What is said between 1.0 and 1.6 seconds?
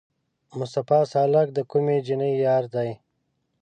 سالک د